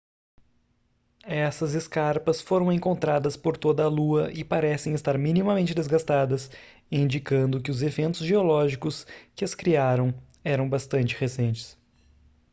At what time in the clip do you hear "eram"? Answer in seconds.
10.43-10.67